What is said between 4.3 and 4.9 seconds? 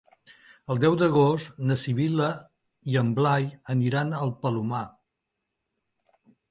Palomar.